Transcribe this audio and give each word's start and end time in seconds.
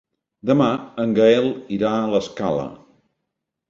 Demà 0.49 0.69
en 1.05 1.13
Gaël 1.21 1.53
irà 1.79 1.95
a 2.01 2.11
l'Escala. 2.17 2.69